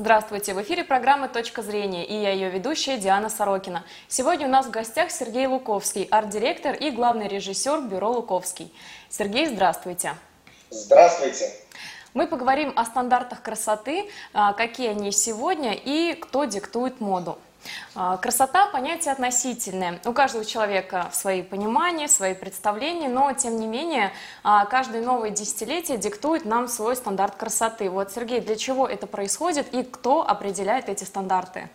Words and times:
Здравствуйте! 0.00 0.54
В 0.54 0.62
эфире 0.62 0.84
программа 0.84 1.26
«Точка 1.26 1.60
зрения» 1.60 2.06
и 2.06 2.14
я 2.14 2.30
ее 2.30 2.50
ведущая 2.50 2.98
Диана 2.98 3.28
Сорокина. 3.28 3.82
Сегодня 4.06 4.46
у 4.46 4.48
нас 4.48 4.66
в 4.66 4.70
гостях 4.70 5.10
Сергей 5.10 5.48
Луковский, 5.48 6.04
арт-директор 6.04 6.72
и 6.72 6.92
главный 6.92 7.26
режиссер 7.26 7.80
бюро 7.80 8.12
«Луковский». 8.12 8.72
Сергей, 9.08 9.46
здравствуйте! 9.48 10.14
Здравствуйте! 10.70 11.50
Мы 12.14 12.28
поговорим 12.28 12.72
о 12.76 12.84
стандартах 12.84 13.42
красоты, 13.42 14.08
а, 14.32 14.52
какие 14.52 14.90
они 14.90 15.10
сегодня 15.10 15.74
и 15.74 16.14
кто 16.14 16.44
диктует 16.44 17.00
моду. 17.00 17.36
А, 17.94 18.16
красота– 18.16 18.66
понятие 18.72 19.12
относительное. 19.12 20.00
У 20.04 20.12
каждого 20.12 20.44
человека 20.44 21.10
свои 21.12 21.42
понимания, 21.42 22.08
свои 22.08 22.34
представления, 22.34 23.08
но, 23.08 23.32
тем 23.32 23.58
не 23.58 23.66
менее, 23.66 24.12
а, 24.44 24.66
каждое 24.66 25.02
новое 25.02 25.30
десятилетие 25.30 25.98
диктует 25.98 26.44
нам 26.44 26.68
свой 26.68 26.96
стандарт 26.96 27.36
красоты. 27.36 27.90
Вот, 27.90 28.12
Сергей, 28.12 28.40
для 28.40 28.56
чего 28.56 28.86
это 28.86 29.06
происходит 29.06 29.72
и 29.74 29.82
кто 29.82 30.28
определяет 30.28 30.88
эти 30.88 31.04
стандарты? 31.04 31.68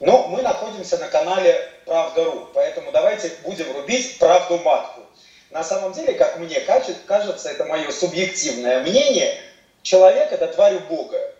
Ну, 0.00 0.28
мы 0.28 0.42
находимся 0.42 0.98
на 0.98 1.08
канале 1.08 1.56
Правда.ру, 1.86 2.48
поэтому 2.52 2.90
давайте 2.90 3.30
будем 3.44 3.72
рубить 3.72 4.18
правду 4.18 4.58
матку. 4.58 5.02
На 5.50 5.62
самом 5.62 5.92
деле, 5.92 6.14
как 6.14 6.38
мне 6.38 6.60
кажется, 6.60 7.48
это 7.48 7.64
мое 7.64 7.90
субъективное 7.92 8.80
мнение, 8.80 9.40
человек– 9.82 10.32
это 10.32 10.48
тварь 10.48 10.74
убогая 10.76 11.35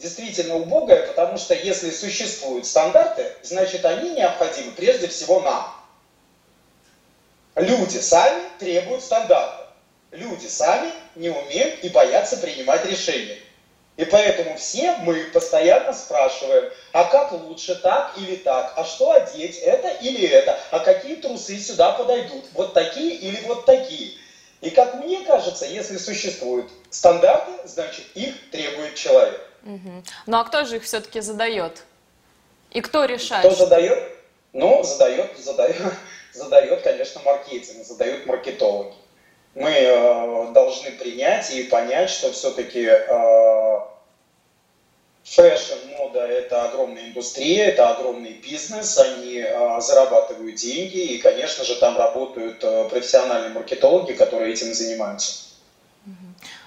действительно 0.00 0.56
убогая, 0.56 1.06
потому 1.06 1.38
что 1.38 1.54
если 1.54 1.90
существуют 1.90 2.66
стандарты, 2.66 3.32
значит 3.42 3.84
они 3.84 4.10
необходимы 4.10 4.72
прежде 4.72 5.08
всего 5.08 5.40
нам. 5.40 5.72
Люди 7.54 7.98
сами 7.98 8.42
требуют 8.58 9.02
стандартов. 9.02 9.66
Люди 10.10 10.46
сами 10.46 10.90
не 11.14 11.28
умеют 11.28 11.84
и 11.84 11.88
боятся 11.88 12.36
принимать 12.36 12.84
решения. 12.86 13.38
И 13.96 14.04
поэтому 14.06 14.56
все 14.56 14.96
мы 15.02 15.24
постоянно 15.24 15.92
спрашиваем, 15.92 16.72
а 16.92 17.04
как 17.04 17.32
лучше, 17.32 17.74
так 17.74 18.14
или 18.16 18.36
так, 18.36 18.72
а 18.76 18.84
что 18.84 19.12
одеть, 19.12 19.58
это 19.58 19.88
или 19.88 20.26
это, 20.26 20.58
а 20.70 20.78
какие 20.78 21.16
трусы 21.16 21.58
сюда 21.58 21.92
подойдут, 21.92 22.46
вот 22.54 22.72
такие 22.72 23.14
или 23.14 23.40
вот 23.42 23.66
такие. 23.66 24.12
И 24.62 24.70
как 24.70 24.94
мне 24.94 25.20
кажется, 25.24 25.66
если 25.66 25.98
существуют 25.98 26.70
стандарты, 26.88 27.52
значит 27.68 28.06
их 28.14 28.50
требует 28.50 28.94
человек. 28.94 29.49
Ну 29.62 30.38
а 30.38 30.44
кто 30.44 30.64
же 30.64 30.76
их 30.76 30.84
все-таки 30.84 31.20
задает? 31.20 31.82
И 32.70 32.80
кто 32.80 33.04
решает? 33.04 33.44
Кто 33.44 33.54
задает? 33.54 33.98
Ну, 34.52 34.82
задает, 34.82 35.38
задает, 35.38 35.76
задает, 36.32 36.82
конечно, 36.82 37.20
маркетинг, 37.24 37.84
задают 37.84 38.26
маркетологи. 38.26 38.94
Мы 39.54 39.70
э, 39.70 40.52
должны 40.52 40.92
принять 40.92 41.50
и 41.50 41.64
понять, 41.64 42.10
что 42.10 42.30
все-таки 42.32 42.84
э, 42.84 43.80
fashion, 45.24 45.88
мода– 45.98 46.20
это 46.28 46.64
огромная 46.64 47.08
индустрия, 47.08 47.66
это 47.66 47.90
огромный 47.90 48.34
бизнес, 48.34 48.96
они 48.98 49.38
э, 49.38 49.80
зарабатывают 49.80 50.54
деньги, 50.54 51.14
и, 51.14 51.18
конечно 51.18 51.64
же, 51.64 51.76
там 51.76 51.98
работают 51.98 52.62
э, 52.62 52.88
профессиональные 52.90 53.50
маркетологи, 53.50 54.12
которые 54.12 54.52
этим 54.52 54.72
занимаются. 54.72 55.49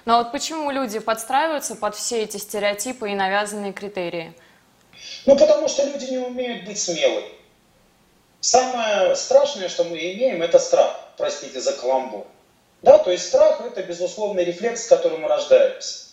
Но 0.06 0.18
вот 0.18 0.32
почему 0.32 0.70
люди 0.72 1.00
подстраиваются 1.00 1.76
под 1.76 1.96
все 1.96 2.24
эти 2.24 2.38
стереотипы 2.38 3.12
и 3.12 3.16
навязанные 3.16 3.72
критерии? 3.72 4.34
Ну, 5.26 5.38
потому 5.38 5.68
что 5.68 5.86
люди 5.86 6.06
не 6.06 6.18
умеют 6.18 6.66
быть 6.66 6.80
смелыми. 6.80 7.30
Самое 8.42 9.16
страшное, 9.16 9.70
что 9.70 9.86
мы 9.86 9.98
имеем, 9.98 10.42
это 10.42 10.60
страх. 10.60 11.00
Простите 11.18 11.62
за 11.62 11.72
каламбур. 11.74 12.26
Да, 12.82 12.98
то 12.98 13.12
есть 13.12 13.28
страх– 13.28 13.62
это 13.66 13.82
безусловный 13.84 14.44
рефлекс, 14.44 14.84
с 14.84 14.88
которым 14.88 15.22
мы 15.22 15.30
рождаемся. 15.30 16.08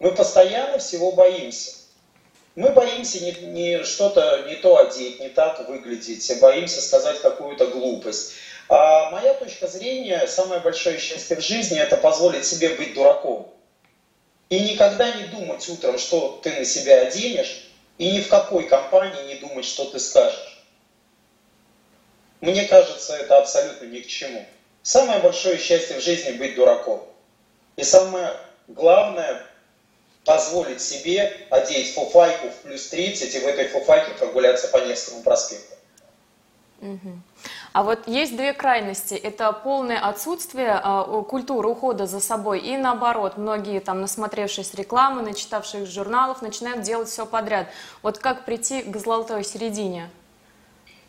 Мы 0.00 0.12
постоянно 0.12 0.78
всего 0.78 1.12
боимся. 1.12 1.72
Мы 2.56 2.70
боимся 2.70 3.22
не, 3.22 3.30
не 3.30 3.84
что-то 3.84 4.44
не 4.48 4.56
то 4.56 4.78
одеть, 4.78 5.20
не 5.20 5.28
так 5.28 5.68
выглядеть, 5.68 6.40
боимся 6.40 6.80
сказать 6.80 7.20
какую-то 7.20 7.68
глупость. 7.68 8.32
А 8.68 9.10
моя 9.10 9.34
точка 9.34 9.66
зрения, 9.66 10.26
самое 10.26 10.60
большое 10.60 10.98
счастье 10.98 11.36
в 11.36 11.40
жизни– 11.40 11.78
это 11.80 11.96
позволить 11.96 12.44
себе 12.44 12.70
быть 12.70 12.94
дураком. 12.94 13.50
И 14.50 14.60
никогда 14.60 15.10
не 15.12 15.24
думать 15.24 15.66
утром, 15.68 15.98
что 15.98 16.40
ты 16.42 16.52
на 16.52 16.64
себя 16.64 17.02
оденешь, 17.02 17.70
и 17.96 18.10
ни 18.10 18.20
в 18.20 18.28
какой 18.28 18.68
компании 18.68 19.34
не 19.34 19.34
думать, 19.36 19.64
что 19.64 19.86
ты 19.86 19.98
скажешь. 19.98 20.64
Мне 22.40 22.66
кажется, 22.66 23.16
это 23.16 23.38
абсолютно 23.38 23.86
ни 23.86 24.00
к 24.00 24.06
чему. 24.06 24.44
Самое 24.82 25.18
большое 25.20 25.58
счастье 25.58 25.98
в 25.98 26.02
жизни– 26.02 26.32
быть 26.38 26.54
дураком. 26.54 27.02
И 27.76 27.84
самое 27.84 28.32
главное– 28.68 29.46
позволить 30.24 30.82
себе 30.82 31.46
одеть 31.48 31.94
фуфайку 31.94 32.50
в 32.50 32.56
плюс 32.56 32.88
30 32.88 33.34
и 33.34 33.38
в 33.38 33.46
этой 33.46 33.66
фуфайке 33.68 34.12
прогуляться 34.12 34.68
по 34.68 34.76
Невскому 34.76 35.22
проспекту. 35.22 35.74
Угу. 36.82 37.22
А 37.72 37.82
вот 37.82 38.08
есть 38.08 38.36
две 38.36 38.52
крайности. 38.52 39.14
Это 39.14 39.52
полное 39.52 40.00
отсутствие 40.00 40.80
э, 40.82 41.22
культуры 41.28 41.68
ухода 41.68 42.06
за 42.06 42.20
собой 42.20 42.60
и 42.60 42.76
наоборот. 42.76 43.36
Многие 43.36 43.80
там, 43.80 44.00
насмотревшись 44.00 44.74
рекламы, 44.74 45.22
начитавших 45.22 45.86
журналов, 45.86 46.40
начинают 46.42 46.82
делать 46.82 47.08
все 47.08 47.26
подряд. 47.26 47.66
Вот 48.02 48.18
как 48.18 48.44
прийти 48.44 48.82
к 48.82 48.96
золотой 48.96 49.44
середине? 49.44 50.10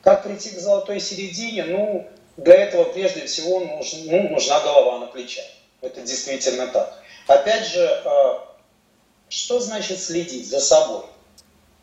Как 0.02 0.24
прийти 0.24 0.52
к 0.52 0.60
золотой 0.60 1.00
середине? 1.00 1.66
Ну, 1.66 2.08
для 2.38 2.56
этого 2.56 2.86
прежде 2.86 3.26
всего 3.26 3.60
нужен, 3.62 4.00
ну, 4.06 4.30
нужна 4.30 4.60
голова 4.62 5.00
на 5.00 5.08
плечах. 5.08 5.46
Это 5.82 6.02
действительно 6.02 6.68
так. 6.68 7.02
Опять 7.28 7.68
же, 7.68 7.82
э, 7.82 8.10
что 9.30 9.60
значит 9.60 10.02
следить 10.02 10.50
за 10.50 10.60
собой? 10.60 11.04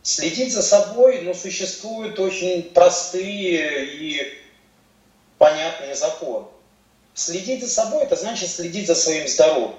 Следить 0.02 0.52
за 0.52 0.62
собой, 0.62 1.22
ну, 1.22 1.34
существуют 1.34 2.18
очень 2.20 2.62
простые 2.62 3.86
и 3.86 4.45
понятные 5.38 5.94
законы. 5.94 6.46
Следить 7.14 7.62
за 7.62 7.70
собой– 7.70 8.02
это 8.04 8.16
значит 8.16 8.50
следить 8.50 8.86
за 8.86 8.94
своим 8.94 9.26
здоровьем. 9.26 9.74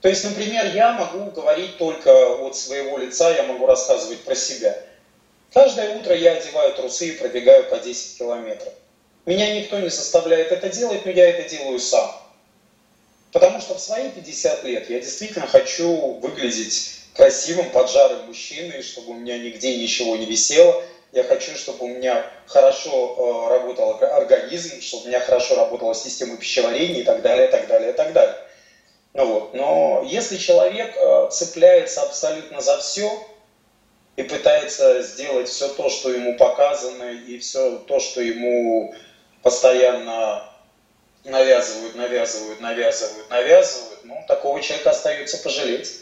То 0.00 0.08
есть, 0.08 0.24
например, 0.24 0.74
я 0.74 0.92
могу 0.92 1.30
говорить 1.30 1.78
только 1.78 2.10
от 2.36 2.56
своего 2.56 2.98
лица, 2.98 3.34
я 3.34 3.42
могу 3.42 3.66
рассказывать 3.66 4.20
про 4.24 4.34
себя. 4.34 4.76
Каждое 5.52 5.98
утро 5.98 6.14
я 6.14 6.32
одеваю 6.34 6.74
трусы 6.74 7.08
и 7.08 7.12
пробегаю 7.12 7.64
по 7.64 7.78
10 7.78 8.18
километров. 8.18 8.72
Меня 9.26 9.58
никто 9.58 9.78
не 9.78 9.88
заставляет 9.88 10.52
это 10.52 10.68
делать, 10.68 11.04
но 11.04 11.10
я 11.10 11.28
это 11.30 11.48
делаю 11.48 11.80
сам. 11.80 12.10
Потому 13.32 13.60
что 13.60 13.74
в 13.74 13.80
свои 13.80 14.10
50 14.10 14.64
лет 14.64 14.88
я 14.88 15.00
действительно 15.00 15.46
хочу 15.46 16.12
выглядеть 16.20 17.00
красивым, 17.14 17.70
поджарым 17.70 18.26
мужчиной, 18.26 18.82
чтобы 18.82 19.10
у 19.10 19.14
меня 19.14 19.36
нигде 19.38 19.76
ничего 19.76 20.16
не 20.16 20.26
висело, 20.26 20.82
я 21.12 21.24
хочу, 21.24 21.56
чтобы 21.56 21.86
у 21.86 21.88
меня 21.88 22.24
хорошо 22.46 23.48
э, 23.50 23.54
работал 23.54 23.98
организм, 24.02 24.80
чтобы 24.80 25.04
у 25.04 25.08
меня 25.08 25.20
хорошо 25.20 25.56
работала 25.56 25.94
система 25.94 26.36
пищеварения 26.36 27.00
и 27.00 27.04
так 27.04 27.22
далее, 27.22 27.48
и 27.48 27.50
так 27.50 27.66
далее, 27.66 27.90
и 27.90 27.94
так 27.94 28.12
далее. 28.12 28.36
Ну 29.14 29.26
вот. 29.26 29.54
Но 29.54 30.02
если 30.06 30.36
человек 30.36 30.94
э, 30.96 31.28
цепляется 31.30 32.02
абсолютно 32.02 32.60
за 32.60 32.78
все 32.78 33.10
и 34.16 34.22
пытается 34.22 35.02
сделать 35.02 35.48
все 35.48 35.68
то, 35.68 35.88
что 35.88 36.10
ему 36.10 36.36
показано, 36.36 37.10
и 37.12 37.38
все 37.38 37.78
то, 37.78 38.00
что 38.00 38.20
ему 38.20 38.94
постоянно 39.42 40.44
навязывают, 41.24 41.94
навязывают, 41.94 42.60
навязывают, 42.60 43.30
навязывают, 43.30 44.04
ну, 44.04 44.24
такого 44.28 44.60
человека 44.60 44.90
остается 44.90 45.38
пожалеть. 45.38 46.00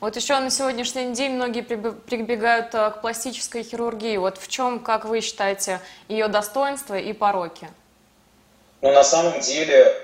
Вот 0.00 0.16
еще 0.16 0.38
на 0.38 0.50
сегодняшний 0.50 1.12
день 1.12 1.32
многие 1.32 1.60
прибегают 1.60 2.74
э, 2.74 2.90
к 2.90 3.02
пластической 3.02 3.62
хирургии. 3.62 4.16
Вот 4.16 4.38
в 4.38 4.48
чем, 4.48 4.80
как 4.80 5.04
вы 5.04 5.20
считаете, 5.20 5.80
ее 6.08 6.28
достоинства 6.28 6.98
и 6.98 7.12
пороки? 7.12 7.68
Ну, 8.80 8.92
на 8.92 9.04
самом 9.04 9.40
деле, 9.40 9.94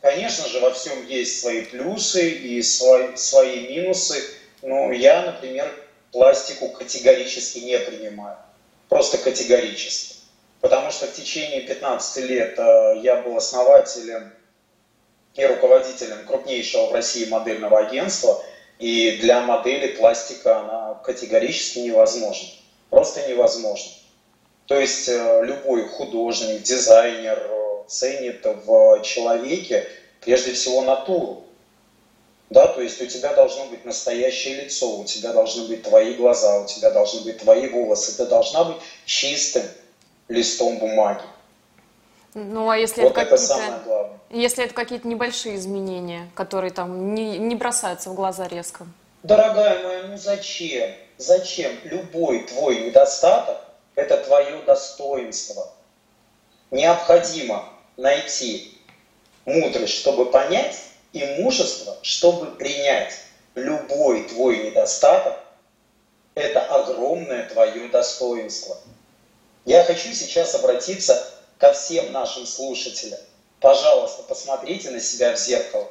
конечно 0.00 0.48
же, 0.48 0.60
во 0.60 0.70
всем 0.70 1.06
есть 1.06 1.42
свои 1.42 1.66
плюсы 1.66 2.30
и 2.30 2.62
свои, 2.62 3.16
свои 3.16 3.68
минусы. 3.68 4.18
Но 4.62 4.92
я, 4.92 5.20
например, 5.20 5.70
пластику 6.10 6.70
категорически 6.70 7.58
не 7.58 7.78
принимаю. 7.78 8.38
Просто 8.88 9.18
категорически. 9.18 10.16
Потому 10.62 10.90
что 10.90 11.06
в 11.06 11.12
течение 11.12 11.60
15 11.60 12.24
лет 12.24 12.58
э, 12.58 13.00
я 13.02 13.16
был 13.16 13.36
основателем 13.36 14.32
и 15.34 15.44
руководителем 15.44 16.24
крупнейшего 16.26 16.86
в 16.86 16.94
России 16.94 17.26
модельного 17.26 17.80
агентства– 17.80 18.42
и 18.78 19.18
для 19.20 19.40
модели 19.40 19.88
пластика 19.88 20.60
она 20.60 20.94
категорически 21.04 21.80
невозможна. 21.80 22.48
Просто 22.90 23.28
невозможно. 23.28 23.90
То 24.66 24.78
есть 24.78 25.08
э, 25.08 25.42
любой 25.44 25.88
художник, 25.88 26.62
дизайнер 26.62 27.38
э, 27.38 27.82
ценит 27.88 28.44
в 28.44 29.02
человеке 29.02 29.86
прежде 30.20 30.52
всего 30.52 30.82
натуру. 30.82 31.44
Да, 32.50 32.66
то 32.66 32.80
есть 32.80 33.00
у 33.02 33.06
тебя 33.06 33.34
должно 33.34 33.66
быть 33.66 33.84
настоящее 33.84 34.62
лицо, 34.62 34.98
у 34.98 35.04
тебя 35.04 35.32
должны 35.32 35.68
быть 35.68 35.82
твои 35.82 36.14
глаза, 36.14 36.60
у 36.60 36.66
тебя 36.66 36.90
должны 36.90 37.20
быть 37.22 37.38
твои 37.38 37.68
волосы, 37.68 38.16
ты 38.16 38.24
должна 38.24 38.64
быть 38.64 38.76
чистым 39.04 39.64
листом 40.28 40.78
бумаги. 40.78 41.22
Ну, 42.34 42.70
а 42.70 42.78
если 42.78 43.02
вот 43.02 43.12
это, 43.12 43.20
это 43.20 43.36
самое 43.36 43.80
главное. 43.84 43.97
Если 44.30 44.64
это 44.64 44.74
какие-то 44.74 45.08
небольшие 45.08 45.56
изменения, 45.56 46.28
которые 46.34 46.70
там 46.70 47.14
не, 47.14 47.38
не 47.38 47.54
бросаются 47.54 48.10
в 48.10 48.14
глаза 48.14 48.46
резко. 48.46 48.86
дорогая 49.22 49.82
моя, 49.82 50.02
ну 50.04 50.18
зачем? 50.18 50.90
Зачем 51.16 51.72
любой 51.84 52.44
твой 52.44 52.80
недостаток– 52.86 53.58
это 53.94 54.18
твое 54.18 54.62
достоинство? 54.62 55.72
Необходимо 56.70 57.68
найти 57.96 58.78
мудрость, 59.46 59.94
чтобы 59.94 60.26
понять, 60.26 60.76
и 61.12 61.24
мужество, 61.40 61.96
чтобы 62.02 62.46
принять 62.56 63.14
любой 63.54 64.24
твой 64.24 64.58
недостаток, 64.58 65.38
это 66.34 66.60
огромное 66.60 67.48
твое 67.48 67.88
достоинство. 67.88 68.76
Я 69.64 69.84
хочу 69.84 70.12
сейчас 70.12 70.54
обратиться 70.54 71.26
ко 71.58 71.72
всем 71.72 72.12
нашим 72.12 72.46
слушателям. 72.46 73.18
Пожалуйста, 73.60 74.22
посмотрите 74.22 74.90
на 74.90 75.00
себя 75.00 75.34
в 75.34 75.38
зеркало 75.38 75.88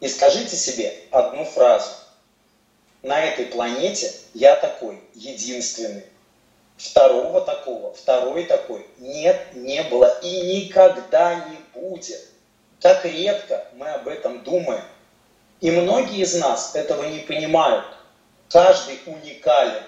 и 0.00 0.08
скажите 0.08 0.56
себе 0.56 0.94
одну 1.10 1.44
фразу. 1.44 1.90
На 3.02 3.24
этой 3.24 3.46
планете 3.46 4.12
я 4.34 4.56
такой, 4.56 5.00
единственный. 5.14 6.04
Второго 6.76 7.40
такого, 7.42 7.92
второй 7.92 8.44
такой 8.44 8.86
нет, 8.98 9.54
не 9.54 9.82
было 9.84 10.18
и 10.22 10.64
никогда 10.64 11.34
не 11.34 11.56
будет. 11.78 12.20
Как 12.80 13.04
редко 13.04 13.66
мы 13.74 13.88
об 13.88 14.08
этом 14.08 14.42
думаем. 14.42 14.84
И 15.60 15.70
многие 15.70 16.22
из 16.22 16.34
нас 16.36 16.74
этого 16.74 17.04
не 17.04 17.18
понимают. 17.20 17.84
Каждый 18.48 18.98
уникален. 19.06 19.82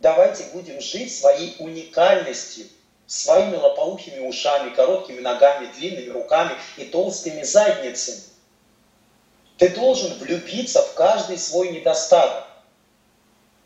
Давайте 0.00 0.44
будем 0.52 0.80
жить 0.80 1.16
своей 1.16 1.56
уникальностью, 1.60 2.66
своими 3.14 3.54
лопоухими 3.56 4.26
ушами, 4.26 4.74
короткими 4.74 5.20
ногами, 5.20 5.70
длинными 5.78 6.10
руками 6.10 6.56
и 6.76 6.84
толстыми 6.84 7.42
задницами. 7.42 8.20
Ты 9.56 9.68
должен 9.68 10.12
влюбиться 10.18 10.82
в 10.82 10.94
каждый 10.94 11.38
свой 11.38 11.68
недостаток. 11.68 12.44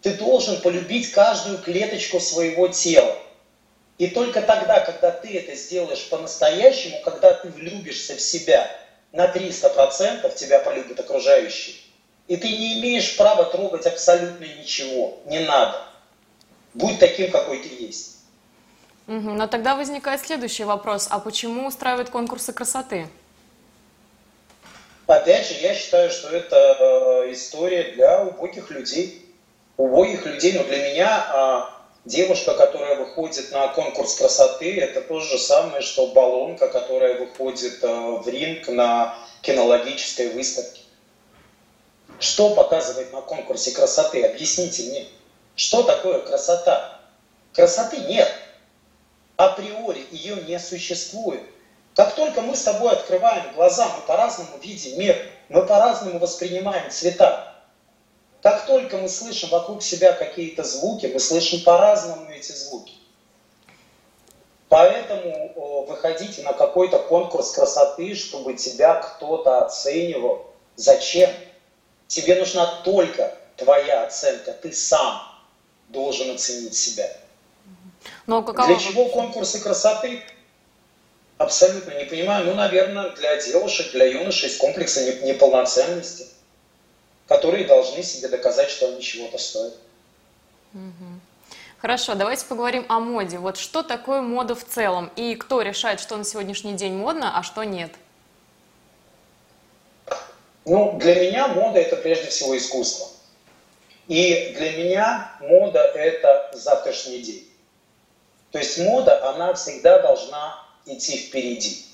Ты 0.03 0.15
должен 0.15 0.61
полюбить 0.61 1.11
каждую 1.13 1.59
клеточку 1.59 2.21
своего 2.21 2.69
тела. 2.69 3.17
И 3.97 4.09
только 4.09 4.43
тогда, 4.43 4.81
когда 4.81 5.11
ты 5.11 5.39
это 5.39 5.55
сделаешь 5.55 6.09
по-настоящему, 6.09 7.01
когда 7.03 7.33
ты 7.33 7.49
влюбишься 7.49 8.15
в 8.17 8.21
себя, 8.21 8.71
на 9.13 9.33
300% 9.33 10.35
тебя 10.37 10.59
полюбят 10.61 11.01
окружающие. 11.01 11.75
И 12.27 12.37
ты 12.37 12.49
не 12.49 12.81
имеешь 12.81 13.17
права 13.17 13.47
трогать 13.47 13.87
абсолютно 13.87 14.45
ничего. 14.45 15.19
Не 15.25 15.41
надо. 15.41 15.83
Будь 16.75 16.99
таким, 16.99 17.31
какой 17.31 17.61
ты 17.63 17.69
есть. 17.69 18.18
Угу. 19.09 19.31
Но 19.31 19.47
тогда 19.47 19.75
возникает 19.75 20.21
следующий 20.21 20.65
вопрос. 20.65 21.09
А 21.11 21.19
почему 21.19 21.67
устраивают 21.67 22.11
конкурсы 22.11 22.53
красоты? 22.53 23.09
Опять 25.07 25.49
же, 25.49 25.55
я 25.63 25.75
считаю, 25.75 26.11
что 26.11 26.29
это 26.29 26.57
э, 26.57 27.33
история 27.33 27.93
для 27.95 28.25
убогих 28.25 28.71
людей. 28.71 29.25
Убогих 29.79 30.27
людей, 30.27 30.53
но 30.53 30.65
для 30.65 30.91
меня 30.91 31.09
а, 31.09 31.71
девушка, 32.05 32.53
которая 32.55 32.97
выходит 32.97 33.51
на 33.53 33.69
конкурс 33.69 34.17
красоты, 34.17 34.79
это 34.79 35.01
то 35.01 35.21
же 35.21 35.39
самое, 35.39 35.81
что 35.81 36.09
баллонка, 36.09 36.69
которая 36.69 37.19
выходит 37.19 37.83
э, 37.83 37.87
в 37.87 38.29
ринг 38.29 38.69
на 38.69 39.17
кинологической 39.41 40.31
выставке. 40.31 40.83
Что 42.19 42.55
показывает 42.55 43.11
на 43.13 43.23
конкурсе 43.23 43.71
красоты? 43.71 44.23
Объясните 44.23 44.83
мне. 44.83 45.07
Что 45.57 45.83
такое 45.85 46.19
красота? 46.21 47.01
Красоты 47.55 47.99
нет. 48.01 48.29
Априори 49.39 50.05
ее 50.11 50.35
не 50.49 50.59
существует. 50.59 51.43
Как 51.95 52.17
только 52.17 52.41
мы 52.43 52.57
с 52.57 52.65
тобой 52.65 52.91
открываем 52.91 53.55
глаза, 53.55 53.89
мы 53.89 54.03
по-разному 54.03 54.59
видим 54.59 54.99
мир, 54.99 55.17
мы 55.49 55.65
по-разному 55.65 56.19
воспринимаем 56.19 56.91
цвета. 56.91 57.55
Как 58.43 58.67
только 58.67 58.97
мы 58.97 59.09
слышим 59.09 59.51
вокруг 59.51 59.81
себя 59.85 60.13
какие-то 60.13 60.65
звуки, 60.65 61.07
мы 61.07 61.21
слышим 61.21 61.61
по-разному 61.63 62.29
эти 62.33 62.51
звуки. 62.51 62.95
Поэтому 64.69 65.85
выходите 65.87 66.43
на 66.43 66.53
какой-то 66.53 66.99
конкурс 66.99 67.53
красоты, 67.53 68.17
чтобы 68.17 68.55
тебя 68.55 68.95
кто-то 68.97 69.65
оценивал. 69.65 70.47
Зачем? 70.75 71.31
Тебе 72.09 72.35
нужна 72.35 72.83
только 72.83 73.37
твоя 73.57 74.05
оценка. 74.05 74.53
Ты 74.53 74.73
сам 74.73 75.23
должен 75.91 76.35
оценить 76.35 76.75
себя. 76.75 77.09
Но 78.29 78.45
какова... 78.45 78.69
Для 78.69 78.77
чего 78.77 79.09
конкурсы 79.09 79.61
красоты? 79.61 80.23
Абсолютно 81.39 81.99
не 81.99 82.05
понимаю. 82.05 82.47
Ну, 82.47 82.55
наверное, 82.55 83.11
для 83.11 83.37
девушек, 83.43 83.91
для 83.91 84.07
юношей 84.07 84.49
из 84.49 84.57
комплекса 84.57 85.03
неполноценности 85.25 86.29
которые 87.29 87.67
должны 87.67 88.03
себе 88.03 88.29
доказать, 88.29 88.71
что 88.71 88.89
они 88.89 89.03
чего-то 89.03 89.39
стоят. 89.39 89.75
Хорошо, 91.79 92.15
давайте 92.15 92.45
поговорим 92.47 92.85
о 92.89 92.99
моде. 92.99 93.39
Вот 93.39 93.57
что 93.57 93.83
такое 93.83 94.21
мода 94.21 94.57
в 94.57 94.65
целом? 94.65 95.13
И 95.15 95.37
кто 95.37 95.63
решает, 95.63 96.01
что 96.01 96.17
на 96.17 96.25
сегодняшний 96.25 96.73
день 96.73 96.95
модно, 96.95 97.39
а 97.39 97.43
что 97.45 97.63
нет? 97.63 97.93
Ну, 100.65 100.99
для 100.99 101.15
меня 101.15 101.49
мода– 101.49 101.79
это 101.81 101.97
прежде 101.97 102.29
всего 102.29 102.57
искусство. 102.57 103.07
И 104.09 104.55
для 104.57 104.73
меня 104.73 105.33
мода– 105.41 105.81
это 105.95 106.51
завтрашний 106.55 107.21
день. 107.21 107.49
То 108.51 108.59
есть 108.59 108.79
мода, 108.79 109.29
она 109.29 109.55
всегда 109.55 109.99
должна 110.01 110.63
идти 110.87 111.17
впереди. 111.19 111.85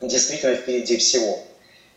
Действительно 0.00 0.56
впереди 0.56 0.96
всего. 0.96 1.38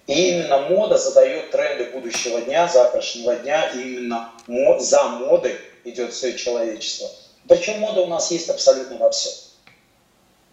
И 0.07 0.30
именно 0.30 0.59
мода 0.59 0.97
задает 0.97 1.51
тренды 1.51 1.86
будущего 1.91 2.41
дня, 2.41 2.68
завтрашнего 2.68 3.36
дня, 3.36 3.69
и 3.69 3.81
именно 3.81 4.31
за 4.80 5.03
модой 5.03 5.56
идет 5.83 6.13
все 6.13 6.38
человечество. 6.38 7.09
Причем 7.47 7.80
мода 7.80 8.01
у 8.01 8.07
нас 8.07 8.31
есть 8.31 8.50
абсолютно 8.50 8.97
во 8.97 9.12
всем. 9.12 9.33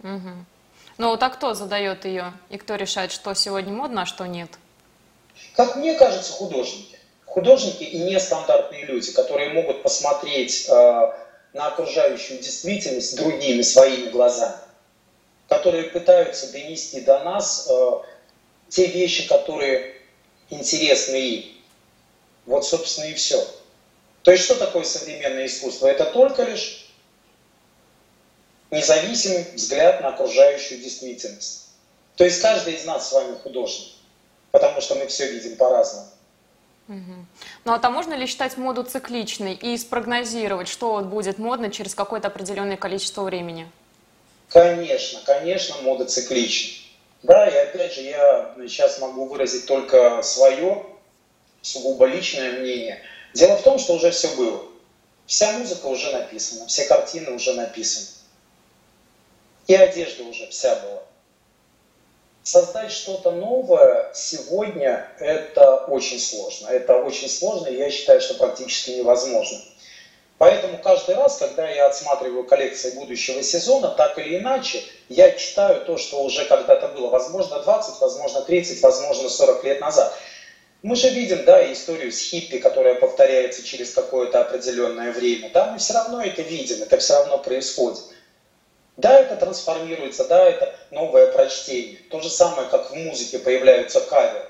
Угу. 0.02 0.30
Ну 0.98 1.08
вот 1.08 1.22
а 1.22 1.30
кто 1.30 1.54
задает 1.54 2.04
ее? 2.04 2.32
И 2.48 2.58
кто 2.58 2.74
решает, 2.74 3.12
что 3.12 3.34
сегодня 3.34 3.72
модно, 3.72 4.02
а 4.02 4.06
что 4.06 4.26
нет? 4.26 4.50
Как 5.54 5.76
мне 5.76 5.94
кажется, 5.94 6.32
художники. 6.32 6.98
Художники 7.24 7.82
и 7.82 7.98
нестандартные 7.98 8.86
люди, 8.86 9.12
которые 9.12 9.50
могут 9.50 9.82
посмотреть 9.82 10.66
э, 10.68 11.12
на 11.56 11.68
окружающую 11.68 12.38
действительность 12.38 13.16
другими 13.16 13.62
своими 13.62 14.10
глазами, 14.10 14.58
которые 15.48 15.84
пытаются 15.84 16.52
донести 16.52 17.00
до 17.00 17.24
нас 17.24 17.66
э, 17.70 17.90
те 18.68 18.86
вещи, 18.88 19.26
которые 19.26 19.94
интересны 20.50 21.16
им. 21.16 21.62
Вот, 22.44 22.66
собственно, 22.66 23.06
и 23.06 23.14
все. 23.14 23.42
То 24.22 24.32
есть, 24.32 24.44
что 24.44 24.56
такое 24.56 24.84
современное 24.84 25.46
искусство? 25.46 25.86
Это 25.86 26.04
только 26.04 26.42
лишь 26.42 26.90
независимый 28.70 29.46
взгляд 29.54 30.02
на 30.02 30.08
окружающую 30.08 30.78
действительность. 30.78 31.68
То 32.16 32.24
есть, 32.24 32.42
каждый 32.42 32.74
из 32.74 32.84
нас 32.84 33.08
с 33.08 33.12
вами 33.12 33.34
художник, 33.42 33.94
потому 34.50 34.82
что 34.82 34.94
мы 34.96 35.06
все 35.06 35.32
видим 35.32 35.56
по-разному. 35.56 36.06
Ну 36.88 37.72
а 37.72 37.78
там 37.78 37.92
можно 37.92 38.14
ли 38.14 38.26
считать 38.26 38.56
моду 38.56 38.84
цикличной 38.84 39.54
и 39.54 39.76
спрогнозировать, 39.76 40.68
что 40.68 40.92
вот 40.92 41.06
будет 41.06 41.38
модно 41.38 41.70
через 41.70 41.94
какое-то 41.94 42.28
определенное 42.28 42.76
количество 42.76 43.22
времени? 43.22 43.68
Конечно, 44.48 45.20
конечно, 45.24 45.76
мода 45.82 46.04
циклична. 46.04 46.84
Да, 47.22 47.48
и 47.48 47.56
опять 47.56 47.94
же, 47.94 48.02
я 48.02 48.54
сейчас 48.68 49.00
могу 49.00 49.26
выразить 49.26 49.66
только 49.66 50.22
свое, 50.22 50.86
сугубо 51.60 52.06
личное 52.06 52.60
мнение. 52.60 53.02
Дело 53.34 53.56
в 53.56 53.62
том, 53.62 53.78
что 53.78 53.94
уже 53.94 54.12
все 54.12 54.28
было. 54.36 54.62
Вся 55.26 55.58
музыка 55.58 55.86
уже 55.86 56.12
написана, 56.12 56.66
все 56.68 56.86
картины 56.86 57.32
уже 57.32 57.54
написаны. 57.54 58.06
И 59.66 59.74
одежда 59.74 60.22
уже 60.22 60.46
вся 60.46 60.76
была. 60.76 61.02
Создать 62.46 62.92
что-то 62.92 63.32
новое 63.32 64.08
сегодня 64.14 65.10
это 65.18 65.78
очень 65.88 66.20
сложно. 66.20 66.68
Это 66.68 66.94
очень 66.98 67.28
сложно, 67.28 67.66
и 67.66 67.76
я 67.76 67.90
считаю, 67.90 68.20
что 68.20 68.34
практически 68.34 68.92
невозможно. 68.92 69.58
Поэтому 70.38 70.78
каждый 70.78 71.16
раз, 71.16 71.38
когда 71.38 71.68
я 71.68 71.86
отсматриваю 71.86 72.44
коллекции 72.44 72.92
будущего 72.92 73.42
сезона, 73.42 73.88
так 73.88 74.16
или 74.20 74.38
иначе, 74.38 74.80
я 75.08 75.32
читаю 75.32 75.84
то, 75.86 75.98
что 75.98 76.22
уже 76.22 76.44
когда-то 76.44 76.86
было, 76.86 77.08
возможно 77.08 77.58
20, 77.58 78.00
возможно 78.00 78.42
30, 78.42 78.80
возможно 78.80 79.28
40 79.28 79.64
лет 79.64 79.80
назад. 79.80 80.16
Мы 80.84 80.94
же 80.94 81.08
видим, 81.08 81.44
да, 81.44 81.72
историю 81.72 82.12
с 82.12 82.20
хиппи, 82.20 82.58
которая 82.58 82.94
повторяется 82.94 83.64
через 83.64 83.92
какое-то 83.92 84.40
определенное 84.42 85.10
время. 85.10 85.50
Да, 85.52 85.72
мы 85.72 85.78
все 85.78 85.94
равно 85.94 86.22
это 86.22 86.42
видим, 86.42 86.80
это 86.80 86.96
все 86.98 87.14
равно 87.14 87.38
происходит. 87.38 88.04
Да, 88.96 89.20
это 89.20 89.36
трансформируется, 89.36 90.24
да, 90.24 90.44
это 90.44 90.74
новое 90.90 91.30
прочтение. 91.32 91.98
То 92.10 92.20
же 92.20 92.30
самое, 92.30 92.68
как 92.68 92.90
в 92.90 92.94
музыке 92.94 93.38
появляются 93.38 94.00
каверы 94.00 94.46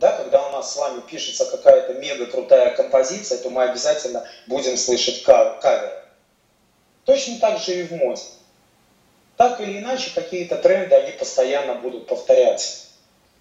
да, 0.00 0.12
когда 0.12 0.48
у 0.48 0.50
нас 0.50 0.72
с 0.72 0.76
вами 0.76 1.02
пишется 1.02 1.44
какая-то 1.44 1.94
мега 1.94 2.26
крутая 2.26 2.74
композиция, 2.74 3.38
то 3.38 3.50
мы 3.50 3.64
обязательно 3.64 4.26
будем 4.46 4.76
слышать 4.78 5.22
кавер. 5.22 6.04
Точно 7.04 7.38
так 7.38 7.60
же 7.60 7.74
и 7.74 7.82
в 7.82 7.92
моде. 7.92 8.22
Так 9.36 9.60
или 9.60 9.78
иначе, 9.78 10.10
какие-то 10.14 10.56
тренды, 10.56 10.94
они 10.94 11.12
постоянно 11.12 11.74
будут 11.74 12.06
повторяться. 12.06 12.86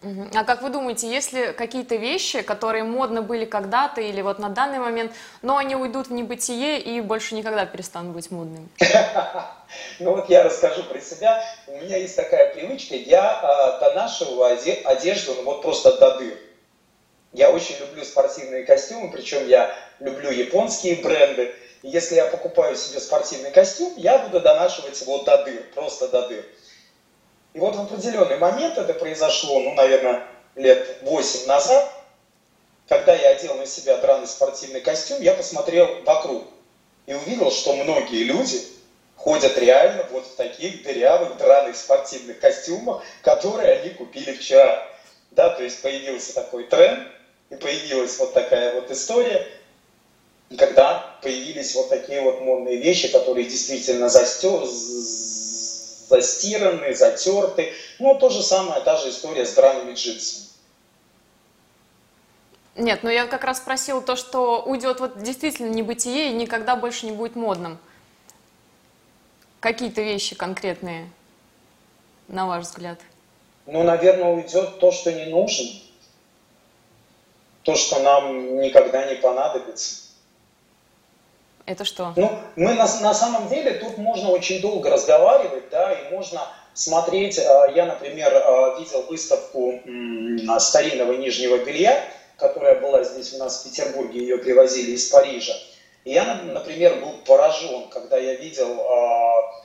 А 0.02 0.46
как 0.46 0.62
вы 0.62 0.70
думаете, 0.70 1.12
если 1.12 1.52
какие-то 1.52 1.96
вещи, 1.96 2.42
которые 2.42 2.86
модно 2.86 3.22
были 3.22 3.44
когда-то 3.44 4.00
или 4.00 4.22
вот 4.22 4.40
на 4.40 4.48
данный 4.48 4.80
момент, 4.80 5.12
но 5.42 5.58
они 5.58 5.76
уйдут 5.76 6.08
в 6.08 6.14
небытие 6.14 6.80
и 6.80 7.02
больше 7.02 7.36
никогда 7.36 7.66
перестанут 7.66 8.14
быть 8.14 8.32
модными? 8.32 8.68
Ну 10.00 10.16
вот 10.16 10.32
я 10.32 10.44
расскажу 10.44 10.82
про 10.84 11.00
себя. 11.00 11.44
У 11.68 11.78
меня 11.78 11.96
есть 11.98 12.16
такая 12.16 12.52
привычка, 12.56 12.96
я 12.96 13.40
э, 13.40 13.80
донашиваю 13.80 14.46
одежду 14.86 15.36
ну, 15.36 15.44
вот 15.44 15.62
просто 15.62 15.96
до 15.98 16.18
дыр. 16.18 16.36
Я 17.34 17.52
очень 17.52 17.78
люблю 17.80 18.04
спортивные 18.04 18.66
костюмы, 18.66 19.12
причем 19.12 19.48
я 19.48 19.72
люблю 20.00 20.32
японские 20.32 20.96
бренды. 21.04 21.54
Если 21.84 22.16
я 22.16 22.26
покупаю 22.26 22.76
себе 22.76 23.00
спортивный 23.00 23.52
костюм, 23.52 23.94
я 23.98 24.18
буду 24.18 24.40
донашивать 24.40 25.00
его 25.00 25.20
до 25.20 25.44
дыр, 25.44 25.62
просто 25.76 26.08
до 26.08 26.28
дыр. 26.28 26.44
И 27.54 27.60
вот 27.60 27.76
в 27.76 27.82
определенный 27.82 28.38
момент 28.38 28.78
это 28.78 28.94
произошло, 28.94 29.60
ну, 29.60 29.74
наверное, 29.74 30.24
лет 30.56 31.00
8 31.02 31.48
назад, 31.48 31.92
когда 32.88 33.16
я 33.16 33.30
одел 33.30 33.56
на 33.56 33.66
себя 33.66 33.98
драный 33.98 34.28
спортивный 34.28 34.82
костюм, 34.82 35.22
я 35.22 35.34
посмотрел 35.34 36.04
вокруг 36.04 36.44
и 37.06 37.14
увидел, 37.14 37.52
что 37.52 37.74
многие 37.74 38.24
люди 38.24 38.62
ходят 39.16 39.58
реально 39.58 40.06
вот 40.12 40.26
в 40.26 40.36
таких 40.36 40.84
дырявых 40.84 41.38
драных 41.38 41.76
спортивных 41.76 42.40
костюмах, 42.40 43.04
которые 43.22 43.80
они 43.80 43.90
купили 43.92 44.34
вчера. 44.34 44.88
Да, 45.32 45.50
то 45.50 45.64
есть 45.64 45.82
появился 45.82 46.34
такой 46.34 46.64
тренд, 46.64 47.08
и 47.50 47.56
появилась 47.56 48.18
вот 48.20 48.34
такая 48.34 48.76
вот 48.76 48.90
история, 48.92 49.46
когда 50.58 51.16
появились 51.22 51.76
вот 51.76 51.90
такие 51.90 52.22
вот 52.22 52.42
модные 52.42 52.78
вещи, 52.78 53.12
которые 53.12 53.46
действительно 53.46 54.10
застё 54.10 54.66
застираны, 56.10 56.94
затерты. 56.94 57.74
Ну, 58.00 58.16
то 58.16 58.30
же 58.30 58.42
самое, 58.42 58.82
та 58.82 58.98
же 58.98 59.10
история 59.10 59.46
с 59.46 59.54
драными 59.54 59.94
джинсами. 59.94 60.48
Нет, 62.76 63.04
но 63.04 63.12
я 63.12 63.28
как 63.28 63.44
раз 63.44 63.58
спросила 63.58 64.02
то, 64.02 64.16
что 64.16 64.62
уйдет 64.62 65.00
вот 65.00 65.22
действительно 65.22 65.70
небытие 65.70 66.30
и 66.30 66.34
никогда 66.34 66.76
больше 66.76 67.06
не 67.06 67.12
будет 67.12 67.36
модным. 67.36 67.78
Какие-то 69.60 70.02
вещи 70.02 70.36
конкретные, 70.36 71.10
на 72.30 72.48
ваш 72.48 72.64
взгляд? 72.64 73.00
Ну, 73.66 73.84
наверное, 73.84 74.30
уйдет 74.30 74.80
то, 74.80 74.92
что 74.92 75.12
не 75.12 75.26
нужно. 75.26 75.68
То, 77.64 77.76
что 77.76 78.00
нам 78.00 78.62
никогда 78.62 79.06
не 79.06 79.16
понадобится. 79.16 80.09
Это 81.70 81.86
что? 81.86 82.14
Ну, 82.16 82.32
мы 82.56 82.74
на, 82.74 82.88
на 83.02 83.14
самом 83.14 83.48
деле 83.48 83.74
тут 83.74 84.00
можно 84.00 84.30
очень 84.32 84.60
долго 84.60 84.90
разговаривать, 84.90 85.70
да, 85.70 85.94
и 85.94 86.12
можно 86.12 86.42
смотреть. 86.74 87.38
А, 87.38 87.68
я, 87.68 87.86
например, 87.86 88.34
а, 88.34 88.80
видел 88.80 89.04
выставку 89.04 89.80
старинного 90.58 91.14
нижнего 91.14 91.58
белья, 91.58 92.04
которая 92.38 92.82
была 92.82 93.04
здесь 93.04 93.36
у 93.36 93.38
нас 93.38 93.62
в 93.62 93.70
Петербурге, 93.70 94.20
ее 94.20 94.40
привозили 94.40 94.94
из 94.94 95.10
Парижа. 95.10 95.54
Я, 96.06 96.42
например, 96.44 96.96
был 97.02 97.14
поражен, 97.24 97.88
когда 97.90 98.18
я 98.18 98.34
видел 98.34 98.82
а, 98.82 99.64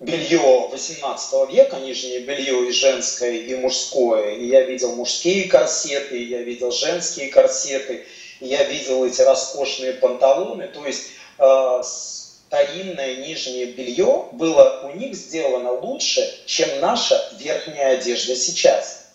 белье 0.00 0.66
18 0.72 1.50
века, 1.52 1.76
нижнее 1.76 2.18
белье 2.18 2.68
и 2.68 2.72
женское, 2.72 3.30
и 3.30 3.54
мужское. 3.54 4.32
И 4.32 4.46
я 4.46 4.62
видел 4.62 4.96
мужские 4.96 5.48
корсеты, 5.48 6.20
и 6.20 6.24
я 6.24 6.42
видел 6.42 6.72
женские 6.72 7.28
корсеты 7.28 8.06
я 8.42 8.64
видел 8.64 9.04
эти 9.04 9.22
роскошные 9.22 9.94
панталоны, 9.94 10.66
то 10.68 10.84
есть 10.84 11.10
э, 11.38 11.82
старинное 11.82 13.16
нижнее 13.16 13.66
белье 13.66 14.28
было 14.32 14.80
у 14.84 14.96
них 14.96 15.14
сделано 15.14 15.72
лучше, 15.72 16.42
чем 16.46 16.80
наша 16.80 17.32
верхняя 17.38 17.98
одежда 17.98 18.34
сейчас. 18.34 19.06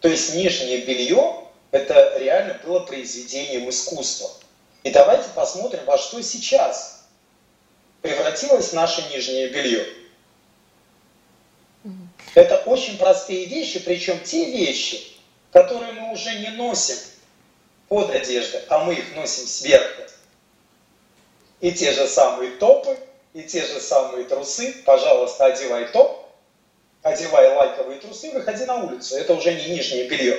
То 0.00 0.08
есть 0.08 0.34
нижнее 0.34 0.78
белье 0.78 1.44
это 1.70 2.18
реально 2.18 2.60
было 2.64 2.80
произведением 2.80 3.68
искусства. 3.70 4.28
И 4.82 4.90
давайте 4.90 5.28
посмотрим, 5.34 5.84
во 5.84 5.98
что 5.98 6.20
сейчас 6.22 7.04
превратилось 8.02 8.72
наше 8.72 9.02
нижнее 9.12 9.48
белье. 9.48 9.86
Это 12.34 12.56
очень 12.66 12.98
простые 12.98 13.46
вещи, 13.46 13.78
причем 13.78 14.18
те 14.20 14.44
вещи, 14.50 15.00
которые 15.52 15.92
мы 15.92 16.12
уже 16.12 16.34
не 16.40 16.50
носим 16.50 16.96
под 17.88 18.10
одеждой, 18.10 18.62
а 18.68 18.84
мы 18.84 18.94
их 18.94 19.14
носим 19.14 19.46
сверху. 19.46 20.02
И 21.60 21.72
те 21.72 21.92
же 21.92 22.06
самые 22.06 22.52
топы, 22.52 22.96
и 23.32 23.42
те 23.42 23.64
же 23.66 23.80
самые 23.80 24.24
трусы. 24.24 24.74
Пожалуйста, 24.84 25.46
одевай 25.46 25.88
топ, 25.88 26.26
одевай 27.02 27.54
лайковые 27.54 28.00
трусы, 28.00 28.30
выходи 28.30 28.64
на 28.64 28.84
улицу. 28.84 29.16
Это 29.16 29.34
уже 29.34 29.54
не 29.54 29.74
нижнее 29.74 30.08
белье. 30.08 30.38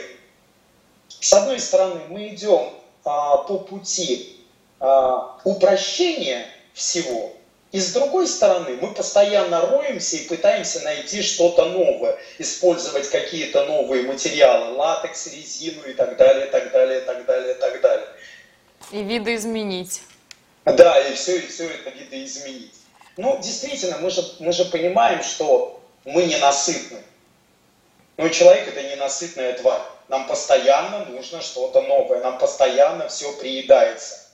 С 1.08 1.34
одной 1.34 1.60
стороны, 1.60 2.02
мы 2.10 2.30
идем 2.30 2.74
а, 3.04 3.38
по 3.38 3.60
пути 3.60 4.46
а, 4.80 5.40
упрощения 5.44 6.48
всего, 6.74 7.34
и 7.72 7.80
с 7.80 7.92
другой 7.92 8.28
стороны, 8.28 8.78
мы 8.82 8.94
постоянно 8.94 9.60
роемся 9.62 10.16
и 10.16 10.28
пытаемся 10.28 10.80
найти 10.82 11.22
что-то 11.22 11.66
новое, 11.66 12.18
использовать 12.38 13.10
какие-то 13.10 13.66
новые 13.66 14.04
материалы, 14.04 14.76
латекс, 14.76 15.28
резину 15.28 15.84
и 15.84 15.94
так 15.94 16.16
далее, 16.16 16.46
так 16.48 16.72
далее, 16.72 17.02
так 17.02 17.26
далее, 17.26 17.54
так 17.56 17.82
далее. 17.82 18.08
И 18.92 19.04
видоизменить. 19.04 20.02
Да, 20.64 21.00
и 21.00 21.14
все, 21.14 21.38
и 21.38 21.48
все 21.48 21.70
это 21.70 21.90
видоизменить. 21.90 22.74
Ну, 23.18 23.38
действительно, 23.42 23.98
мы 23.98 24.12
же, 24.12 24.24
мы 24.40 24.54
же 24.54 24.66
понимаем, 24.66 25.22
что 25.24 25.82
мы 26.06 26.24
ненасытны. 26.24 27.02
Но 28.16 28.30
человек 28.30 28.68
это 28.68 28.82
ненасытная 28.84 29.54
тварь. 29.54 29.82
Нам 30.08 30.26
постоянно 30.28 31.06
нужно 31.06 31.42
что-то 31.42 31.82
новое, 31.82 32.22
нам 32.22 32.38
постоянно 32.38 33.10
все 33.10 33.32
приедается. 33.34 34.27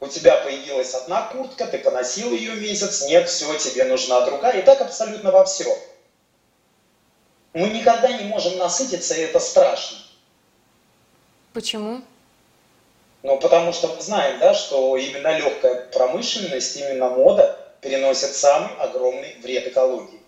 У 0.00 0.06
тебя 0.06 0.36
появилась 0.36 0.94
одна 0.94 1.22
куртка, 1.22 1.66
ты 1.66 1.78
поносил 1.78 2.32
ее 2.32 2.54
месяц, 2.54 3.06
нет, 3.06 3.28
все, 3.28 3.52
тебе 3.58 3.84
нужна 3.84 4.24
другая. 4.24 4.60
И 4.60 4.64
так 4.64 4.80
абсолютно 4.80 5.32
во 5.32 5.44
всем. 5.44 5.76
Мы 7.52 7.68
никогда 7.70 8.12
не 8.12 8.24
можем 8.24 8.56
насытиться, 8.58 9.14
и 9.14 9.22
это 9.22 9.40
страшно. 9.40 9.98
Почему? 11.52 12.02
Ну, 13.24 13.38
потому 13.40 13.72
что 13.72 13.88
мы 13.88 14.00
знаем, 14.00 14.38
да, 14.38 14.54
что 14.54 14.96
именно 14.96 15.36
легкая 15.36 15.86
промышленность, 15.88 16.76
именно 16.76 17.10
мода 17.10 17.58
переносит 17.80 18.34
самый 18.34 18.76
огромный 18.76 19.36
вред 19.42 19.66
экологии. 19.66 20.20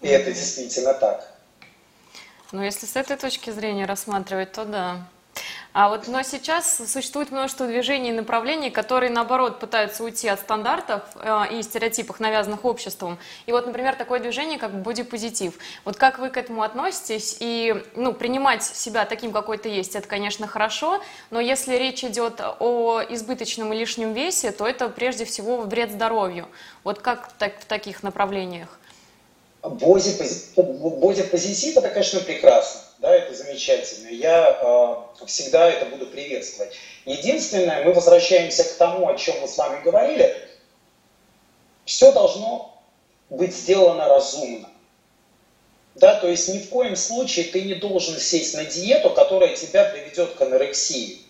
И 0.00 0.08
это 0.08 0.32
действительно 0.32 0.94
так. 0.94 1.30
Ну, 2.52 2.62
если 2.62 2.86
с 2.86 2.96
этой 2.96 3.16
точки 3.16 3.50
зрения 3.50 3.84
рассматривать, 3.84 4.52
то 4.52 4.64
да. 4.64 5.08
А 5.74 5.88
вот, 5.88 6.06
но 6.06 6.22
сейчас 6.22 6.80
существует 6.86 7.32
множество 7.32 7.66
движений 7.66 8.10
и 8.10 8.12
направлений, 8.12 8.70
которые, 8.70 9.10
наоборот, 9.10 9.58
пытаются 9.58 10.04
уйти 10.04 10.28
от 10.28 10.38
стандартов 10.38 11.02
э, 11.16 11.58
и 11.58 11.62
стереотипов, 11.64 12.20
навязанных 12.20 12.64
обществом. 12.64 13.18
И 13.46 13.50
вот, 13.50 13.66
например, 13.66 13.96
такое 13.96 14.20
движение, 14.20 14.60
как 14.60 14.72
бодипозитив. 14.72 15.54
Вот 15.84 15.96
как 15.96 16.20
вы 16.20 16.30
к 16.30 16.36
этому 16.36 16.62
относитесь? 16.62 17.38
И 17.40 17.74
ну, 17.96 18.12
принимать 18.12 18.62
себя 18.62 19.04
таким, 19.04 19.32
какой 19.32 19.58
ты 19.58 19.68
есть, 19.68 19.96
это, 19.96 20.06
конечно, 20.06 20.46
хорошо, 20.46 21.02
но 21.32 21.40
если 21.40 21.74
речь 21.74 22.04
идет 22.04 22.40
о 22.60 23.02
избыточном 23.08 23.72
и 23.72 23.76
лишнем 23.76 24.12
весе, 24.12 24.52
то 24.52 24.68
это 24.68 24.88
прежде 24.88 25.24
всего 25.24 25.62
вред 25.62 25.90
здоровью. 25.90 26.46
Вот 26.84 27.00
как 27.00 27.32
так, 27.32 27.58
в 27.58 27.64
таких 27.64 28.04
направлениях? 28.04 28.78
Бодипозитив– 29.64 31.76
это, 31.78 31.88
конечно, 31.88 32.20
прекрасно 32.20 32.84
да, 33.04 33.14
это 33.14 33.34
замечательно. 33.34 34.08
Я 34.08 34.58
э, 34.62 35.26
всегда 35.26 35.68
это 35.68 35.84
буду 35.86 36.06
приветствовать. 36.06 36.72
Единственное, 37.04 37.84
мы 37.84 37.92
возвращаемся 37.92 38.64
к 38.64 38.72
тому, 38.78 39.06
о 39.06 39.18
чем 39.18 39.38
мы 39.42 39.46
с 39.46 39.58
вами 39.58 39.82
говорили. 39.82 40.34
Все 41.84 42.12
должно 42.12 42.82
быть 43.28 43.54
сделано 43.54 44.08
разумно. 44.08 44.70
Да, 45.96 46.14
то 46.14 46.28
есть 46.28 46.48
ни 46.48 46.60
в 46.60 46.70
коем 46.70 46.96
случае 46.96 47.44
ты 47.44 47.60
не 47.60 47.74
должен 47.74 48.18
сесть 48.18 48.54
на 48.54 48.64
диету, 48.64 49.10
которая 49.10 49.54
тебя 49.54 49.84
приведет 49.84 50.34
к 50.34 50.40
анорексии. 50.40 51.20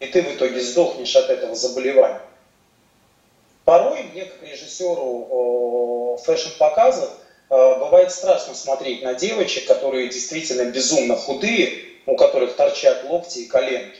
И 0.00 0.06
ты 0.06 0.20
в 0.20 0.36
итоге 0.36 0.60
сдохнешь 0.60 1.16
от 1.16 1.30
этого 1.30 1.54
заболевания. 1.54 2.20
Порой 3.64 4.02
мне, 4.02 4.26
как 4.26 4.42
режиссеру 4.42 6.20
fashion-показов, 6.24 7.10
бывает 7.52 8.10
страшно 8.10 8.54
смотреть 8.54 9.02
на 9.02 9.14
девочек, 9.14 9.66
которые 9.66 10.08
действительно 10.08 10.70
безумно 10.70 11.16
худые, 11.16 11.84
у 12.06 12.16
которых 12.16 12.56
торчат 12.56 13.04
локти 13.04 13.40
и 13.40 13.46
коленки. 13.46 13.98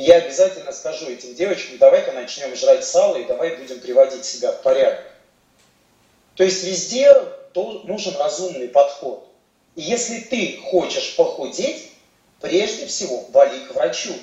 я 0.00 0.16
обязательно 0.16 0.72
скажу 0.72 1.10
этим 1.10 1.34
девочкам, 1.34 1.78
давай-ка 1.78 2.12
начнем 2.12 2.54
жрать 2.56 2.84
сало 2.84 3.16
и 3.16 3.24
давай 3.24 3.56
будем 3.56 3.80
приводить 3.80 4.24
себя 4.24 4.52
в 4.52 4.62
порядок. 4.62 5.04
То 6.36 6.44
есть 6.44 6.64
везде 6.64 7.14
нужен 7.54 8.16
разумный 8.16 8.68
подход. 8.68 9.28
И 9.76 9.82
если 9.82 10.20
ты 10.20 10.58
хочешь 10.64 11.16
похудеть, 11.16 11.90
прежде 12.40 12.86
всего 12.86 13.26
вали 13.30 13.66
к 13.66 13.74
врачу. 13.74 14.14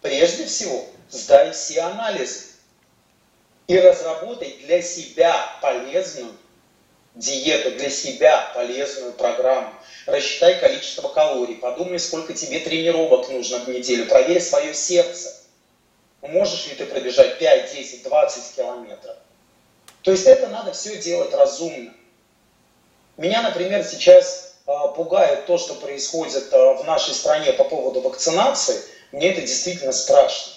Прежде 0.00 0.46
всего 0.46 0.84
сдай 1.10 1.52
все 1.52 1.80
анализы. 1.80 2.53
И 3.66 3.78
разработай 3.78 4.58
для 4.62 4.82
себя 4.82 5.34
полезную 5.60 6.32
диету, 7.14 7.72
для 7.72 7.90
себя 7.90 8.50
полезную 8.54 9.12
программу. 9.12 9.72
Рассчитай 10.06 10.58
количество 10.58 11.08
калорий, 11.08 11.56
подумай, 11.56 11.98
сколько 11.98 12.34
тебе 12.34 12.60
тренировок 12.60 13.28
нужно 13.30 13.58
в 13.60 13.68
неделю, 13.68 14.06
проверь 14.06 14.40
свое 14.40 14.74
сердце. 14.74 15.34
Можешь 16.20 16.66
ли 16.66 16.74
ты 16.74 16.86
пробежать 16.86 17.38
5, 17.38 17.72
10, 17.72 18.02
20 18.02 18.56
километров? 18.56 19.16
То 20.02 20.10
есть 20.10 20.26
это 20.26 20.48
надо 20.48 20.72
все 20.72 20.96
делать 20.96 21.32
разумно. 21.32 21.94
Меня, 23.16 23.42
например, 23.42 23.84
сейчас 23.84 24.56
э, 24.66 24.72
пугает 24.96 25.46
то, 25.46 25.56
что 25.56 25.74
происходит 25.74 26.52
э, 26.52 26.74
в 26.74 26.84
нашей 26.84 27.14
стране 27.14 27.52
по 27.52 27.64
поводу 27.64 28.00
вакцинации. 28.00 28.80
Мне 29.12 29.30
это 29.32 29.42
действительно 29.42 29.92
страшно. 29.92 30.53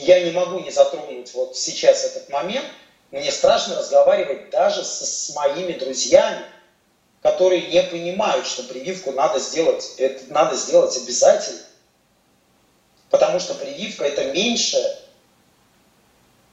Я 0.00 0.20
не 0.20 0.30
могу 0.30 0.60
не 0.60 0.70
затронуть 0.70 1.34
вот 1.34 1.56
сейчас 1.56 2.04
этот 2.04 2.28
момент. 2.28 2.66
Мне 3.10 3.32
страшно 3.32 3.76
разговаривать 3.76 4.50
даже 4.50 4.84
с, 4.84 5.00
с 5.00 5.34
моими 5.34 5.72
друзьями, 5.72 6.44
которые 7.20 7.66
не 7.66 7.82
понимают, 7.82 8.46
что 8.46 8.62
прививку 8.62 9.12
надо 9.12 9.40
сделать, 9.40 9.94
это 9.96 10.32
надо 10.32 10.56
сделать 10.56 10.96
обязательно. 10.96 11.60
Потому 13.10 13.40
что 13.40 13.54
прививка 13.54 14.04
это 14.04 14.26
меньше 14.32 14.78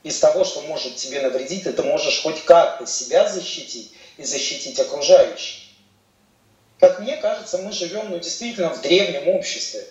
из 0.02 0.20
того, 0.20 0.44
что 0.44 0.62
может 0.62 0.96
тебе 0.96 1.22
навредить, 1.22 1.64
ты 1.64 1.84
можешь 1.84 2.24
хоть 2.24 2.44
как-то 2.46 2.88
себя 2.88 3.28
защитить 3.28 3.94
и 4.18 4.24
защитить 4.24 4.80
окружающих. 4.80 5.62
Как 6.80 7.00
мне 7.00 7.18
кажется, 7.18 7.60
мы 7.60 7.72
живем 7.72 8.10
ну, 8.10 8.18
действительно 8.20 8.74
в 8.74 8.82
древнем 8.82 9.28
обществе. 9.28 9.86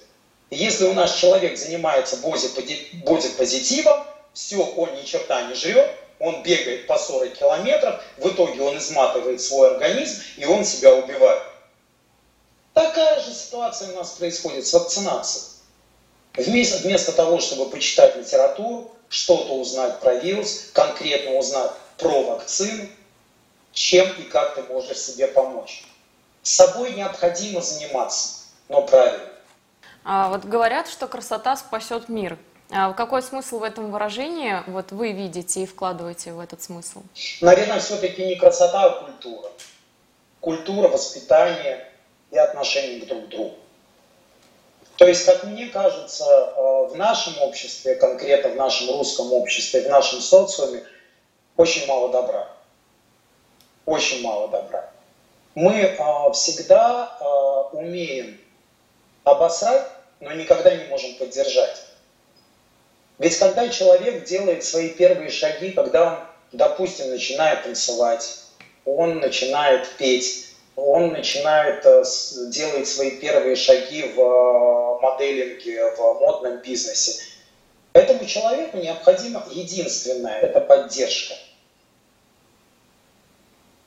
Если 0.55 0.85
у 0.85 0.93
нас 0.93 1.17
человек 1.17 1.59
занимается 1.59 2.17
бодипозитивом, 2.19 4.05
все, 4.33 4.65
он 4.65 4.95
ни 4.95 5.03
черта 5.03 5.43
не 5.49 5.55
жрет, 5.55 5.91
он 6.21 6.45
бегает 6.45 6.87
по 6.87 6.97
40 6.97 7.33
километров, 7.37 8.01
в 8.19 8.29
итоге 8.29 8.63
он 8.63 8.79
изматывает 8.79 9.41
свой 9.41 9.73
организм, 9.73 10.23
и 10.37 10.45
он 10.45 10.65
себя 10.65 10.95
убивает. 10.95 11.43
Такая 12.73 13.21
же 13.21 13.33
ситуация 13.33 13.93
у 13.93 13.97
нас 13.97 14.13
происходит 14.13 14.65
с 14.65 14.73
вакцинацией. 14.73 15.45
Вместо, 16.35 16.79
вместо 16.79 17.11
того, 17.13 17.41
чтобы 17.41 17.69
почитать 17.71 18.15
литературу, 18.17 18.93
что-то 19.09 19.55
узнать 19.55 19.99
про 19.99 20.15
вирус, 20.15 20.71
конкретно 20.73 21.37
узнать 21.37 21.73
про 21.99 22.23
вакцину, 22.23 22.89
чем 23.73 24.09
и 24.19 24.23
как 24.23 24.55
ты 24.55 24.63
можешь 24.63 24.99
себе 24.99 25.27
помочь. 25.27 25.85
С 26.43 26.51
собой 26.51 26.93
необходимо 26.93 27.61
заниматься, 27.61 28.45
но 28.69 28.83
правильно. 28.83 29.34
А 30.05 30.29
вот 30.29 30.45
говорят, 30.45 30.89
что 30.89 31.07
красота 31.07 31.57
спасет 31.57 32.09
мир. 32.09 32.39
А 32.71 32.93
какой 32.93 33.23
смысл 33.23 33.59
в 33.59 33.63
этом 33.63 33.91
выражении 33.91 34.63
вот 34.67 34.93
вы 34.93 35.13
видите 35.13 35.63
и 35.63 35.67
вкладываете 35.67 36.33
в 36.33 36.41
этот 36.41 36.63
смысл? 36.63 37.03
Наверное, 37.41 37.81
все-таки 37.81 38.25
не 38.25 38.37
красота, 38.37 38.85
а 38.85 39.03
культура. 39.05 39.51
Культура, 40.41 40.89
воспитание 40.89 41.89
и 42.31 42.37
отношение 42.37 43.07
друг 43.07 43.27
к 43.27 43.29
другу. 43.29 43.55
То 44.97 45.07
есть, 45.07 45.25
как 45.25 45.45
мне 45.45 45.67
кажется, 45.67 46.25
э, 46.25 46.87
в 46.91 46.97
нашем 46.97 47.41
обществе, 47.43 47.97
конкретно 47.97 48.51
в 48.51 48.57
нашем 48.57 48.97
русском 48.97 49.33
обществе, 49.33 49.83
в 49.83 49.89
нашем 49.89 50.21
социуме, 50.21 50.85
очень 51.57 51.87
мало 51.87 52.11
добра. 52.11 52.49
Очень 53.87 54.23
мало 54.23 54.49
добра. 54.49 54.91
Мы 55.55 55.73
э, 55.73 56.33
всегда 56.33 57.17
э, 57.21 57.77
умеем 57.77 58.39
обосрать, 59.25 59.87
но 60.25 60.33
никогда 60.33 60.75
не 60.75 60.85
можем 60.85 61.15
поддержать. 61.15 61.83
Ведь 63.19 63.39
когда 63.39 63.69
человек 63.69 64.25
делает 64.25 64.65
свои 64.65 64.89
первые 64.89 65.31
шаги, 65.31 65.71
когда 65.71 66.13
он, 66.13 66.19
допустим, 66.53 67.11
начинает 67.11 67.63
танцевать, 67.63 68.41
он 68.85 69.21
начинает 69.21 69.89
петь, 69.97 70.49
он 70.77 71.13
начинает 71.13 71.87
э, 71.87 72.03
делать 72.49 72.89
свои 72.89 73.13
первые 73.13 73.55
шаги 73.55 74.03
в 74.03 74.21
э, 74.21 75.01
моделинге, 75.01 75.93
в 75.93 75.99
модном 75.99 76.59
бизнесе. 76.59 77.23
Этому 77.93 78.27
человеку 78.27 78.79
необходимо 78.79 79.47
единственное– 79.53 80.41
это 80.41 80.61
поддержка. 80.61 81.35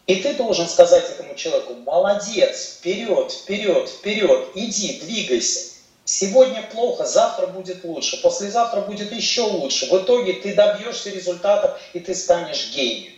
И 0.05 0.15
ты 0.15 0.33
должен 0.35 0.69
сказать 0.69 1.03
этому 1.09 1.35
человеку, 1.35 1.73
молодец, 1.73 2.77
вперед, 2.79 3.29
вперед, 3.33 3.89
вперед, 3.89 4.47
иди, 4.55 5.01
двигайся. 5.01 5.76
Сегодня 6.19 6.63
плохо, 6.63 7.05
завтра 7.05 7.45
будет 7.45 7.83
лучше, 7.83 8.19
послезавтра 8.23 8.81
будет 8.81 9.11
еще 9.11 9.41
лучше. 9.41 9.85
В 9.85 10.03
итоге 10.03 10.33
ты 10.33 10.55
добьешься 10.55 11.11
результатов 11.11 11.79
и 11.93 11.99
ты 11.99 12.15
станешь 12.15 12.71
гением. 12.73 13.13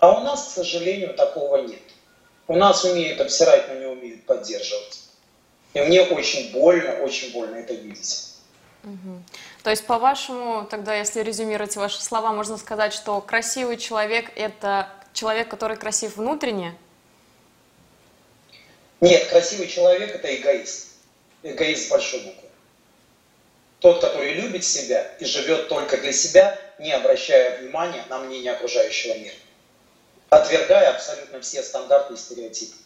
А 0.00 0.18
у 0.18 0.24
нас, 0.24 0.48
к 0.48 0.50
сожалению, 0.50 1.14
такого 1.14 1.58
нет. 1.58 1.78
У 2.48 2.56
нас 2.56 2.82
умеют 2.82 3.20
обсирать, 3.20 3.68
но 3.68 3.74
не 3.74 3.86
умеют 3.86 4.26
поддерживать. 4.26 4.98
И 5.74 5.80
мне 5.82 6.02
очень 6.02 6.50
больно, 6.50 6.94
очень 7.04 7.32
больно 7.32 7.54
это 7.54 7.72
видеть. 7.72 8.34
Угу. 8.82 9.22
То 9.62 9.70
есть, 9.70 9.86
по-вашему, 9.86 10.66
тогда, 10.68 10.96
если 10.96 11.20
резюмировать 11.20 11.76
ваши 11.76 12.02
слова, 12.02 12.32
можно 12.32 12.56
сказать, 12.56 12.92
что 12.92 13.20
красивый 13.20 13.76
человек– 13.76 14.32
это 14.34 14.88
человек, 15.12 15.46
который 15.46 15.76
красив 15.76 16.16
внутренне? 16.16 16.74
Нет, 19.00 19.28
красивый 19.28 19.68
человек– 19.68 20.12
это 20.16 20.34
эгоист. 20.34 20.88
Эгоист 21.42 21.86
с 21.86 21.90
большой 21.90 22.20
буквы. 22.20 22.48
Тот, 23.80 24.00
который 24.00 24.32
любит 24.32 24.64
себя 24.64 25.02
и 25.20 25.24
живет 25.24 25.68
только 25.68 25.96
для 25.98 26.12
себя, 26.12 26.58
не 26.78 26.92
обращая 26.92 27.60
внимания 27.60 28.04
на 28.08 28.18
мнение 28.18 28.52
окружающего 28.52 29.14
мира 29.14 29.34
отвергая 30.30 30.90
абсолютно 30.90 31.40
все 31.40 31.62
стандартные 31.62 32.18
стереотипы. 32.18 32.76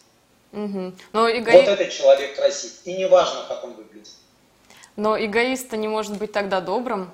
Угу. 0.53 0.93
Но 1.13 1.29
эго... 1.29 1.51
Вот 1.51 1.69
этот 1.69 1.91
человек 1.91 2.37
красив. 2.37 2.73
И 2.85 2.95
не 2.95 3.09
важно, 3.09 3.45
как 3.49 3.65
он 3.65 3.75
выглядит. 3.75 4.11
Но 4.97 5.19
эгоист 5.19 5.73
не 5.73 5.89
может 5.89 6.19
быть 6.19 6.33
тогда 6.33 6.61
добрым. 6.61 7.11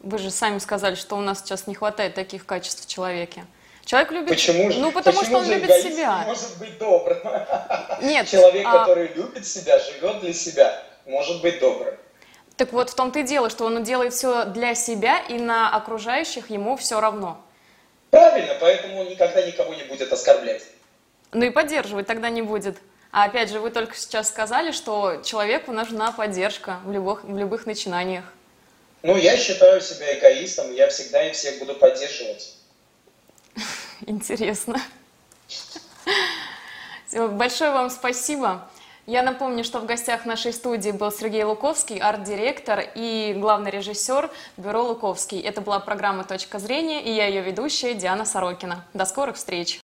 Вы 0.00 0.18
же 0.18 0.30
сами 0.30 0.58
сказали, 0.58 0.96
что 0.96 1.16
у 1.16 1.20
нас 1.20 1.40
сейчас 1.40 1.66
не 1.68 1.74
хватает 1.74 2.14
таких 2.14 2.44
качеств 2.44 2.84
в 2.84 2.88
человеке. 2.88 3.46
Человек 3.84 4.10
любит... 4.12 4.28
Почему 4.28 4.70
же? 4.70 4.78
Ну, 4.78 4.92
потому 4.92 5.18
Почему 5.18 5.42
что 5.42 5.46
он 5.46 5.52
любит 5.52 5.74
себя. 5.82 6.24
может 6.26 6.58
быть 6.58 6.78
добрым? 6.78 7.18
Нет. 8.02 8.28
Человек, 8.28 8.66
а... 8.66 8.80
который 8.80 9.08
любит 9.08 9.46
себя, 9.46 9.78
живет 9.78 10.20
для 10.20 10.32
себя, 10.32 10.82
может 11.06 11.42
быть 11.42 11.58
добрым. 11.58 11.94
Так 12.56 12.72
вот 12.72 12.90
в 12.90 12.94
том-то 12.94 13.20
и 13.20 13.22
дело, 13.22 13.50
что 13.50 13.64
он 13.64 13.82
делает 13.82 14.12
все 14.12 14.44
для 14.44 14.74
себя, 14.74 15.18
и 15.28 15.34
на 15.34 15.74
окружающих 15.74 16.50
ему 16.50 16.76
все 16.76 17.00
равно. 17.00 17.40
Правильно, 18.10 18.56
поэтому 18.60 19.00
он 19.00 19.08
никогда 19.08 19.42
никого 19.42 19.74
не 19.74 19.84
будет 19.84 20.12
оскорблять. 20.12 20.62
Ну 21.32 21.44
и 21.44 21.50
поддерживать 21.50 22.06
тогда 22.06 22.28
не 22.28 22.42
будет. 22.42 22.76
А 23.10 23.24
опять 23.24 23.50
же, 23.50 23.58
вы 23.58 23.70
только 23.70 23.96
сейчас 23.96 24.28
сказали, 24.28 24.70
что 24.70 25.22
человеку 25.24 25.72
нужна 25.72 26.12
поддержка 26.12 26.78
в 26.84 26.92
любых, 26.92 27.24
в 27.24 27.36
любых 27.36 27.66
начинаниях. 27.66 28.24
Ну, 29.02 29.16
я 29.16 29.36
считаю 29.36 29.80
себя 29.80 30.18
эгоистом, 30.18 30.72
я 30.72 30.88
всегда 30.88 31.28
и 31.28 31.32
всех 31.32 31.58
буду 31.58 31.74
поддерживать. 31.74 32.54
Интересно. 34.06 34.80
Большое 37.12 37.72
вам 37.72 37.90
спасибо. 37.90 38.68
Я 39.06 39.22
напомню, 39.22 39.64
что 39.64 39.80
в 39.80 39.86
гостях 39.86 40.26
нашей 40.26 40.52
студии 40.52 40.90
был 40.92 41.10
Сергей 41.10 41.42
Луковский, 41.42 41.98
арт-директор 41.98 42.84
и 42.94 43.34
главный 43.36 43.72
режиссер 43.72 44.30
бюро 44.56 44.84
Луковский. 44.84 45.40
Это 45.40 45.60
была 45.60 45.80
программа 45.80 46.22
«Точка 46.22 46.60
зрения» 46.60 47.02
и 47.02 47.12
я 47.12 47.26
ее 47.26 47.42
ведущая 47.42 47.94
Диана 47.94 48.24
Сорокина. 48.24 48.84
До 48.94 49.04
скорых 49.04 49.36
встреч! 49.36 49.81